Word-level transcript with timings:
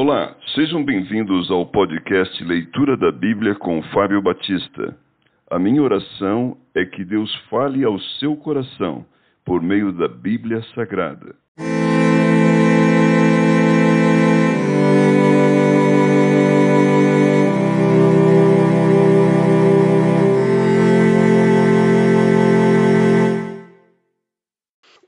Olá, 0.00 0.36
sejam 0.54 0.84
bem-vindos 0.84 1.50
ao 1.50 1.66
podcast 1.66 2.44
Leitura 2.44 2.96
da 2.96 3.10
Bíblia 3.10 3.56
com 3.56 3.82
Fábio 3.92 4.22
Batista. 4.22 4.96
A 5.50 5.58
minha 5.58 5.82
oração 5.82 6.56
é 6.72 6.84
que 6.84 7.04
Deus 7.04 7.34
fale 7.50 7.82
ao 7.82 7.98
seu 8.20 8.36
coração 8.36 9.04
por 9.44 9.60
meio 9.60 9.90
da 9.92 10.06
Bíblia 10.06 10.62
Sagrada. 10.72 11.34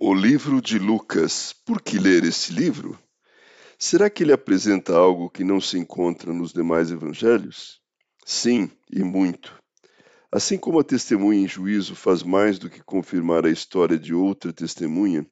O 0.01 0.13
livro 0.13 0.61
de 0.61 0.81
Lucas. 0.81 1.55
Por 1.65 1.81
que 1.81 1.97
ler 1.97 2.25
esse 2.25 2.53
livro? 2.53 2.99
Será 3.83 4.11
que 4.11 4.23
ele 4.23 4.33
apresenta 4.35 4.95
algo 4.95 5.31
que 5.31 5.43
não 5.43 5.59
se 5.59 5.79
encontra 5.79 6.35
nos 6.35 6.53
demais 6.53 6.91
evangelhos? 6.91 7.81
Sim, 8.27 8.71
e 8.93 9.03
muito. 9.03 9.55
Assim 10.31 10.59
como 10.59 10.79
a 10.79 10.85
testemunha 10.85 11.41
em 11.41 11.49
juízo 11.49 11.95
faz 11.95 12.23
mais 12.23 12.59
do 12.59 12.69
que 12.69 12.83
confirmar 12.83 13.47
a 13.47 13.51
história 13.51 13.99
de 13.99 14.13
outra 14.13 14.53
testemunha, 14.53 15.27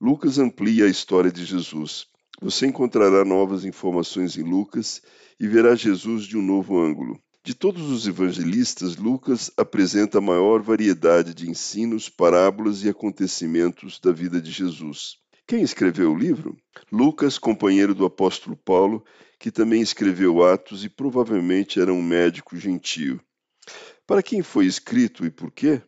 Lucas 0.00 0.38
amplia 0.38 0.84
a 0.84 0.88
história 0.88 1.32
de 1.32 1.44
Jesus. 1.44 2.06
Você 2.40 2.68
encontrará 2.68 3.24
novas 3.24 3.64
informações 3.64 4.36
em 4.36 4.44
Lucas 4.44 5.02
e 5.40 5.48
verá 5.48 5.74
Jesus 5.74 6.22
de 6.22 6.38
um 6.38 6.42
novo 6.42 6.78
ângulo. 6.78 7.20
De 7.44 7.52
todos 7.52 7.90
os 7.90 8.06
evangelistas, 8.06 8.96
Lucas 8.96 9.50
apresenta 9.56 10.18
a 10.18 10.20
maior 10.20 10.62
variedade 10.62 11.34
de 11.34 11.50
ensinos, 11.50 12.08
parábolas 12.08 12.84
e 12.84 12.88
acontecimentos 12.88 13.98
da 13.98 14.12
vida 14.12 14.40
de 14.40 14.52
Jesus. 14.52 15.18
Quem 15.48 15.62
escreveu 15.62 16.12
o 16.12 16.14
livro? 16.14 16.54
Lucas, 16.92 17.38
companheiro 17.38 17.94
do 17.94 18.04
apóstolo 18.04 18.54
Paulo, 18.54 19.02
que 19.38 19.50
também 19.50 19.80
escreveu 19.80 20.44
Atos 20.44 20.84
e 20.84 20.90
provavelmente 20.90 21.80
era 21.80 21.90
um 21.90 22.02
médico 22.02 22.54
gentio. 22.54 23.18
Para 24.06 24.22
quem 24.22 24.42
foi 24.42 24.66
escrito 24.66 25.24
e 25.24 25.30
por 25.30 25.50
quê? 25.50 25.80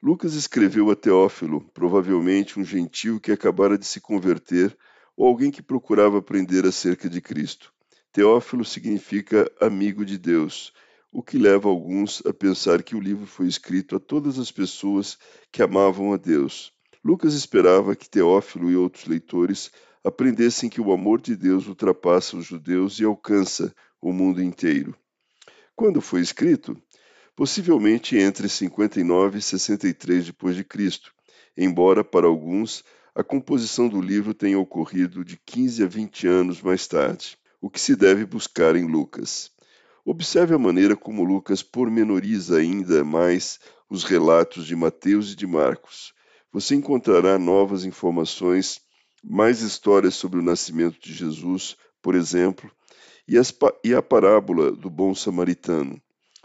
Lucas 0.00 0.34
escreveu 0.34 0.88
a 0.88 0.94
Teófilo, 0.94 1.68
provavelmente 1.74 2.60
um 2.60 2.64
gentio 2.64 3.18
que 3.18 3.32
acabara 3.32 3.76
de 3.76 3.84
se 3.84 4.00
converter 4.00 4.78
ou 5.16 5.26
alguém 5.26 5.50
que 5.50 5.62
procurava 5.62 6.18
aprender 6.18 6.64
acerca 6.64 7.10
de 7.10 7.20
Cristo. 7.20 7.72
Teófilo 8.12 8.64
significa 8.64 9.50
amigo 9.60 10.04
de 10.04 10.16
Deus, 10.16 10.72
o 11.10 11.24
que 11.24 11.38
leva 11.38 11.68
alguns 11.68 12.24
a 12.24 12.32
pensar 12.32 12.84
que 12.84 12.94
o 12.94 13.00
livro 13.00 13.26
foi 13.26 13.48
escrito 13.48 13.96
a 13.96 13.98
todas 13.98 14.38
as 14.38 14.52
pessoas 14.52 15.18
que 15.50 15.60
amavam 15.60 16.12
a 16.12 16.16
Deus. 16.16 16.75
Lucas 17.06 17.34
esperava 17.34 17.94
que 17.94 18.10
Teófilo 18.10 18.68
e 18.68 18.74
outros 18.74 19.06
leitores 19.06 19.70
aprendessem 20.02 20.68
que 20.68 20.80
o 20.80 20.90
amor 20.90 21.20
de 21.20 21.36
Deus 21.36 21.68
ultrapassa 21.68 22.36
os 22.36 22.44
judeus 22.44 22.98
e 22.98 23.04
alcança 23.04 23.72
o 24.02 24.12
mundo 24.12 24.42
inteiro. 24.42 24.92
Quando 25.76 26.00
foi 26.00 26.20
escrito? 26.20 26.76
Possivelmente 27.36 28.18
entre 28.18 28.48
59 28.48 29.38
e 29.38 29.40
63 29.40 30.26
depois 30.26 30.56
de 30.56 30.64
Cristo, 30.64 31.12
embora 31.56 32.02
para 32.02 32.26
alguns 32.26 32.82
a 33.14 33.22
composição 33.22 33.88
do 33.88 34.00
livro 34.00 34.34
tenha 34.34 34.58
ocorrido 34.58 35.24
de 35.24 35.36
15 35.46 35.84
a 35.84 35.86
20 35.86 36.26
anos 36.26 36.60
mais 36.60 36.88
tarde, 36.88 37.38
o 37.60 37.70
que 37.70 37.80
se 37.80 37.94
deve 37.94 38.26
buscar 38.26 38.74
em 38.74 38.84
Lucas. 38.84 39.52
Observe 40.04 40.56
a 40.56 40.58
maneira 40.58 40.96
como 40.96 41.22
Lucas 41.22 41.62
pormenoriza 41.62 42.58
ainda 42.58 43.04
mais 43.04 43.60
os 43.88 44.02
relatos 44.02 44.66
de 44.66 44.74
Mateus 44.74 45.30
e 45.30 45.36
de 45.36 45.46
Marcos, 45.46 46.15
você 46.56 46.74
encontrará 46.74 47.38
novas 47.38 47.84
informações, 47.84 48.80
mais 49.22 49.60
histórias 49.60 50.14
sobre 50.14 50.38
o 50.38 50.42
nascimento 50.42 50.98
de 50.98 51.12
Jesus, 51.12 51.76
por 52.00 52.14
exemplo, 52.14 52.72
e, 53.28 53.36
as, 53.36 53.54
e 53.84 53.94
a 53.94 54.00
parábola 54.00 54.72
do 54.72 54.88
bom 54.88 55.14
samaritano. 55.14 56.00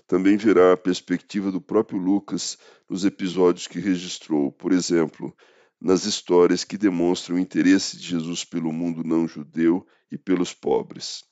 Também 0.05 0.35
verá 0.35 0.73
a 0.73 0.77
perspectiva 0.77 1.49
do 1.49 1.61
próprio 1.61 1.97
Lucas 1.97 2.57
nos 2.89 3.05
episódios 3.05 3.67
que 3.67 3.79
registrou, 3.79 4.51
por 4.51 4.73
exemplo, 4.73 5.33
nas 5.79 6.03
histórias 6.03 6.65
que 6.65 6.77
demonstram 6.77 7.37
o 7.37 7.39
interesse 7.39 7.95
de 7.95 8.03
Jesus 8.03 8.43
pelo 8.43 8.73
mundo 8.73 9.05
não 9.05 9.25
judeu 9.25 9.87
e 10.11 10.17
pelos 10.17 10.53
pobres. 10.53 11.23